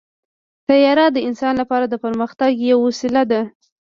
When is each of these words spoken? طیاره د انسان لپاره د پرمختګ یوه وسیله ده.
طیاره 0.67 1.05
د 1.11 1.17
انسان 1.27 1.53
لپاره 1.61 1.85
د 1.89 1.95
پرمختګ 2.03 2.51
یوه 2.69 2.83
وسیله 2.87 3.23
ده. 3.31 3.41